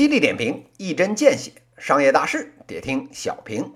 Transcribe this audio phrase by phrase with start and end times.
[0.00, 3.74] 犀利点评，一针见血，商业大事得听小平。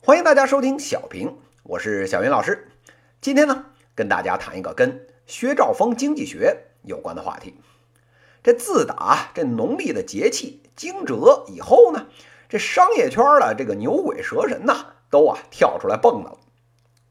[0.00, 2.70] 欢迎大家收听小平，我是小云老师。
[3.20, 7.54] 今天呢，跟大家谈一个跟薛兆丰经济学有关的话题。
[8.42, 12.06] 这自打这农历的节气惊蛰以后呢，
[12.48, 16.38] 这商业圈的这个牛鬼蛇神呐，都啊跳出来蹦跶了。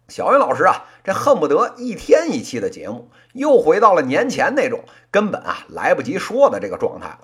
[0.08, 7.19] 小云老师啊，这恨不得一天一期的节目，又回到了年前那种根本啊来不及说的这个状态了。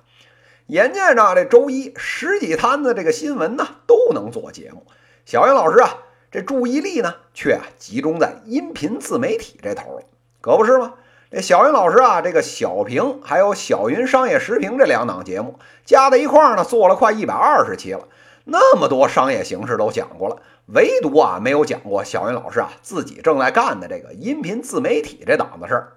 [0.68, 4.86] 眼见着这周一十几摊子这个新闻呢都能做节目，
[5.26, 5.98] 小云老师啊，
[6.30, 10.04] 这注意力呢却啊集中在音频自媒体这头了，
[10.40, 10.94] 可不是吗？
[11.30, 18.08] 这小云老师啊，这个小平还有小云商业时评这两档节目加在一块儿呢，做了快一百二十期了，
[18.44, 20.36] 那么多商业形式都讲过了。
[20.68, 25.92] 唯独啊，没有讲过小云老师啊自己正在干的这个音频自媒体这档子事儿。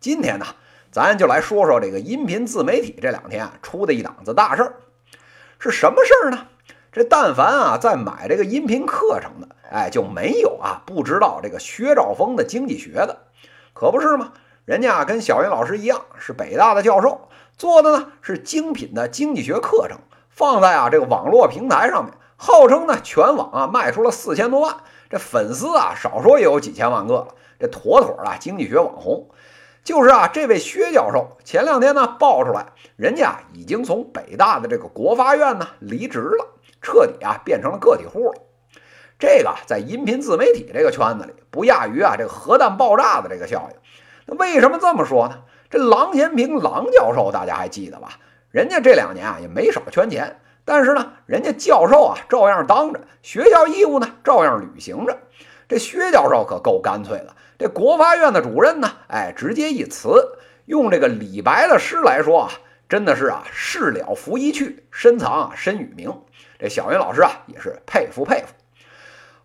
[0.00, 0.46] 今天呢，
[0.92, 4.74] 咱就来说说这个音频自媒体这两天啊出的一档子大事儿，
[5.58, 6.46] 是什么事儿呢？
[6.90, 13.18] 这但凡啊在买这个音频课程的，哎，就没有啊不知道这个薛兆丰的经济学的，
[13.72, 14.32] 可不是吗？
[14.64, 22.12] 人家啊跟小云老师一样，是北大的教授，做的呢是精品的经济学课程，放在啊这个网络平台上面。
[22.36, 27.28] 号称呢，全网啊卖出了四千多万，这粉丝啊少说也有几千万个了，
[27.60, 29.28] 这妥妥的经济学网红。
[29.82, 36.46] 就是啊，这位薛教授前两天呢爆出来，人家已经从北大的这个国发院呢离职了，
[36.82, 38.42] 彻底啊变成了个体户了。
[39.18, 43.76] 这个在音频自媒体这个圈子里，不亚于啊这个核弹爆炸的这个效应。
[44.26, 45.42] 那为什么这么说呢？
[45.68, 48.18] 这郎咸平郎教授大家还记得吧？
[48.50, 50.40] 人家这两年啊也没少圈钱。
[50.64, 55.18] 但是呢，人家教授啊照样当着，学校义务呢照样履行着。
[55.70, 60.36] 这薛教授可够干脆的，这国发院的主任呢，哎，直接一辞。
[60.64, 62.50] 用这个李白的诗来说啊，
[62.88, 66.12] 真的是啊，事了拂衣去，深藏啊身与名。
[66.58, 68.46] 这小云老师啊，也是佩服佩服。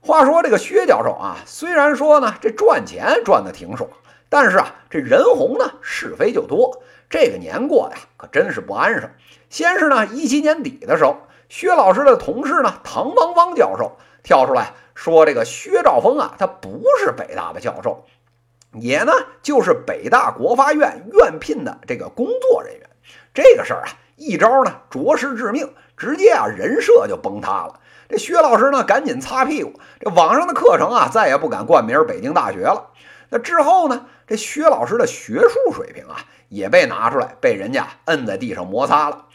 [0.02, 3.88] 话说这个薛教授啊，虽然说呢这赚钱赚的挺爽，
[4.28, 6.82] 但是啊这人红呢是非就多。
[7.08, 9.12] 这个年过的呀，可真是不安生。
[9.52, 11.18] 先是呢，一七年底的时候，
[11.50, 18.06] 薛老师的同事呢，唐邦邦教授跳出来说：“这个薛兆丰啊，他不是北大的教授，
[18.74, 19.12] 也呢
[19.44, 22.90] 就是北大国发院院聘的这个工作人员。”
[23.36, 27.82] 这个事儿啊，一招呢着实致命，直接啊人设就崩塌了。
[28.08, 32.92] 这薛老师呢，赶紧擦屁股，这网上的课程啊，再也不敢冠名北京大学了。
[33.30, 36.16] 那之后呢，这薛老师的学术水平啊，
[36.48, 39.26] 也被拿出来被人家摁在地上摩擦了。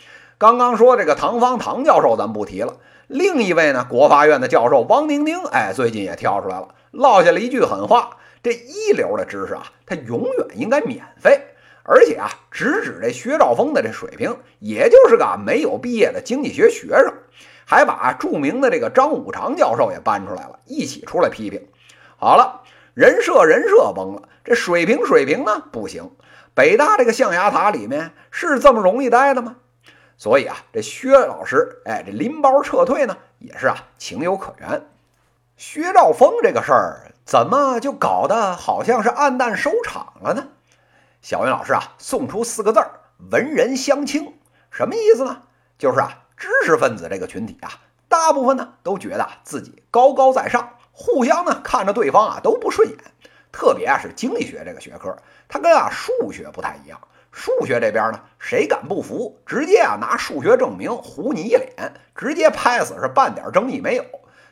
[0.40, 2.78] 刚刚说这个唐方唐教授，咱不提了。
[3.08, 11.42] 另一位呢，国发院的教授汪宁宁，哎，最近也跳出来了，落下了一句狠话：这一流的知识啊，它永远应该免费。
[11.82, 17.12] 而且啊，直指这薛兆丰的这水平，也就是个没有毕业的经济学学生。
[17.66, 21.68] 还把著名的这个张五常教授也搬出来了，一起出来批评。
[22.16, 22.62] 好了，
[22.94, 26.12] 人设人设崩了，这水平水平呢不行。
[26.54, 29.56] 北大这个象牙塔里面是这么容易待的吗？
[30.20, 34.86] 所以啊，这薛老师，哎，这拎包撤退呢，也是啊，情有可原。
[35.56, 40.48] 薛兆丰这个事儿，怎么就搞得好像是暗淡收场了呢？
[41.22, 43.00] 小云老师啊，送出四个字儿：
[43.30, 44.34] 文人相轻。
[44.70, 45.40] 什么意思呢？
[45.78, 52.98] 就是啊，知识分子这个群体啊，大部分呢都觉得自己高高在上，互相呢看着对方啊都不顺眼。
[53.50, 55.16] 特别啊是经济学这个学科，
[55.48, 57.00] 它跟啊数学不太一样。
[57.32, 64.04] 数学这边呢，谁敢不服，直接啊拿数学证明糊你一脸，直接拍死是半点争议没有。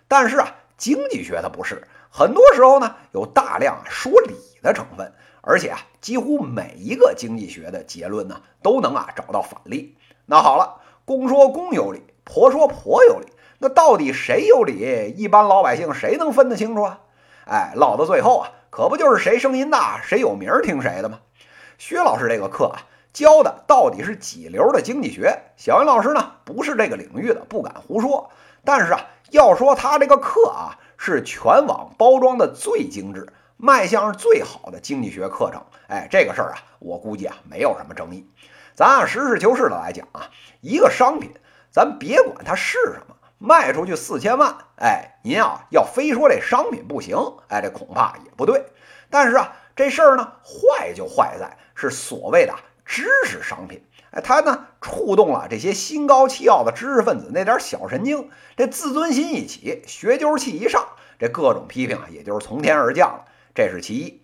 [0.06, 9.96] 但是啊，经济学它不是，很多时候呢有大量说理的成分，而且啊几乎每一个经济学的结论呢都能啊找到反例。
[10.26, 13.26] 那好了，公说公有理，婆说婆有理，
[13.58, 15.12] 那到底谁有理？
[15.16, 17.00] 一般老百姓谁能分得清楚啊？
[17.46, 21.18] 哎，唠到最后啊，可不就是谁声音大，谁有名儿听谁的吗？
[21.78, 22.82] 薛老师这个课啊，
[23.12, 25.42] 教的到底是几流的经济学？
[25.56, 28.30] 小云老师呢，不是这个领域的，不敢胡说。
[28.64, 35.62] 但是啊，要说他这个课啊，是全网包装的最精致，卖相最好的经济学课程。
[35.86, 38.28] 哎，这个事儿啊，我估计啊，没有什么争议。
[38.74, 41.30] 咱啊实事求是的来讲啊，一个商品，
[41.70, 47.16] 咱别管它是什么，卖出去四千万，哎，您啊要非说这商品不行，
[47.46, 48.66] 哎，这恐怕也不对。
[49.08, 49.52] 但是啊。
[49.78, 52.52] 这事儿呢，坏就坏在是所谓的
[52.84, 53.80] 知识商品，
[54.10, 60.84] 哎，它呢触动了这些心高气傲的知识分子那点小神经，这自尊心一起，学究气一上，
[61.16, 63.26] 这各种批评啊，也就是从天而降了。
[63.54, 64.20] 这是其一。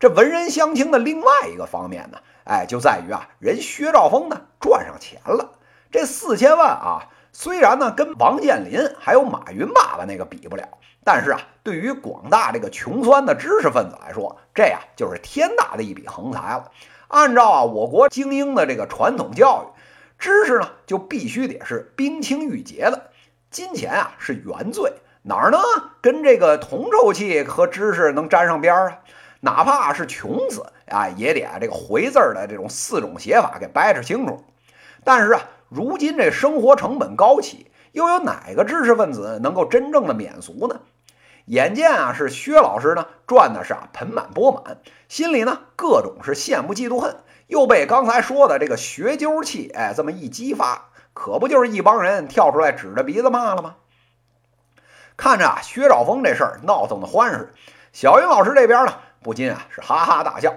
[0.00, 5.52] 这文人相轻的另外一个方面呢，哎，就在于啊，人薛兆丰呢赚上钱了。
[5.92, 10.66] 这四千万啊，虽然呢跟王健林还有马云爸爸那个比不了，
[11.04, 16.70] 但是啊，对于广大这个穷酸的知识分子来说，这呀就是天大的一笔横财了。
[17.08, 19.78] 按照啊我国精英的这个传统教育，
[20.18, 23.10] 知识呢就必须得是冰清玉洁的，
[23.50, 25.58] 金钱啊是原罪，哪儿呢
[26.00, 28.98] 跟这个铜臭气和知识能沾上边儿啊？
[29.40, 34.42] 哪怕是穷死啊，也得啊这个回字儿的这种四种写法给掰扯清楚。
[35.04, 40.80] 但是啊，如今这生活成本高企，又有哪个知识分子能够真正的免俗呢？
[41.46, 44.78] 眼见啊是薛老师呢赚的是啊盆满钵满，
[45.08, 47.16] 心里呢各种是羡慕嫉妒恨，
[47.46, 53.76] 又被刚才说的这个学究气哎这么一激发，可不就是一帮人跳出来指着鼻子骂了吗？
[55.16, 57.54] 看着啊薛兆丰这事儿闹腾的欢实，
[57.92, 60.54] 小云老师这边呢不禁啊是哈哈大笑。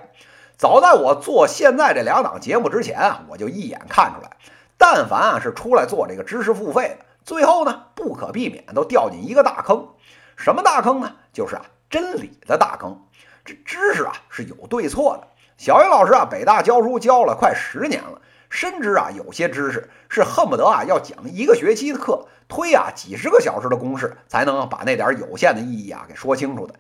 [0.58, 4.32] 早在我做现在这两档节目之前啊，我就一眼看出来，
[4.80, 9.90] 但凡啊是出来做这个知识付费的，最后呢不可避免都掉进一个大坑。
[10.38, 11.12] 什么大坑呢？
[11.34, 13.00] 就是啊真理的大坑。
[13.44, 15.28] 这知识啊是有对错的。
[15.58, 26.76] 小云老师啊，北大教书教了快十年了，深知啊有些知识是恨不得啊要讲一个学期的课，推啊几十个小时的公式，才能把那点有限的意义啊给说清楚的。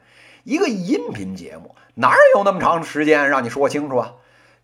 [0.45, 4.13] 一个音频节目哪有那么长时间让你说清楚啊？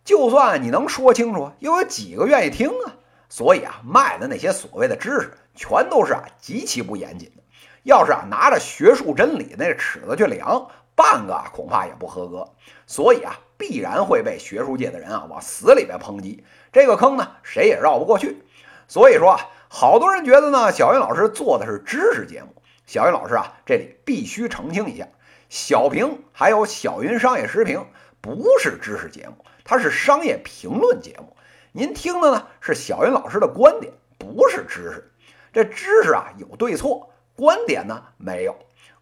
[0.05, 2.95] 就算你能说清楚，又有几个愿意听啊？
[3.29, 7.43] 所以啊，卖的那些所谓的知识，全都是啊极其不严谨的。
[7.83, 12.53] 要是啊拿着学术真理那尺子去量，半个啊恐怕也不合格。
[12.87, 16.43] 所以啊，必然会被学术界的人啊往死里边抨击。
[16.71, 18.43] 这个坑呢，谁也绕不过去。
[18.87, 22.49] 所以说啊，好多人觉得呢，小云老师做的是知识节目。
[22.85, 25.07] 小云老师啊，这里必须澄清一下。
[25.49, 27.85] 小平还有小云商业时评
[28.21, 31.35] 不是知识节目，它是商业评论节目。
[31.77, 35.11] 您听的呢是小云老师的观点，不是知识。
[35.51, 38.55] 这知识啊有对错，观点呢没有。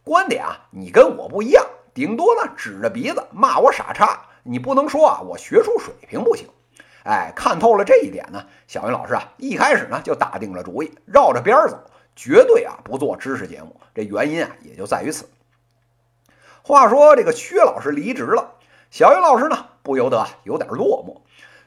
[0.04, 4.26] 观点啊你跟我不一样，顶多呢指着鼻子骂我傻叉。
[4.42, 6.50] 你不能说啊我学术水平不行。
[7.04, 11.80] 哎，看透了这一点呢，小云老师啊一开始呢就打定了主意，绕着边儿走，
[12.16, 13.80] 绝对啊不做知识节目。
[13.94, 15.30] 这原因啊也就在于此。
[16.64, 18.56] 话说这个薛老师离职了，
[18.90, 21.22] 小云老师呢不由得有点落寞。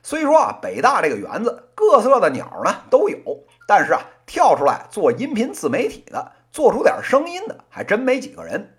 [0.08, 3.18] 虽说啊，北大这个园子各色的鸟呢都有，
[3.66, 8.76] 但是啊，跳出来做音频自媒体的，做出点声音的，还真没几个人。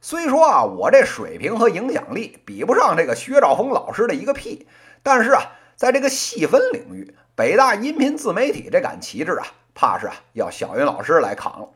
[0.00, 4.66] 虽说啊，我这水平和影响力比不上这个薛兆丰老师的一个屁，
[5.04, 11.68] 但是啊，在这个细分领域，北大音频自媒体这杆旗帜啊，怕是啊要小云老师来扛了。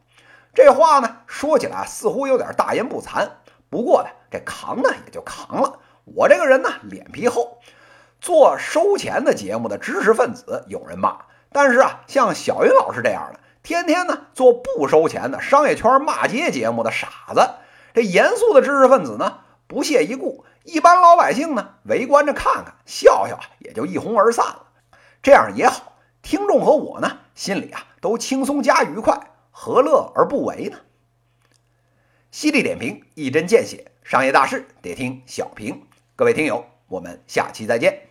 [0.53, 3.29] 这话呢，说起来似乎有点大言不惭。
[3.71, 5.79] 不过呢，这扛呢也就扛了。
[6.05, 7.61] 我这个人呢，脸皮厚。
[8.20, 11.19] 做收钱的节目的知识分子有人骂，
[11.53, 17.41] 但是啊，像小云老师这样的，天天呢做不收钱的商业圈骂街节目的傻子，
[17.94, 24.67] 这严肃的知识分子呢不屑一顾，一般老百姓呢围观着看看笑笑，也就一哄而散了。
[25.23, 30.79] 这样也好，听众和我呢心里啊都轻松加愉快，何乐而不为呢？
[32.31, 35.87] 犀利点评，一针见血，商业大事得听小平。
[36.14, 38.08] 各位听友，我们下期再见。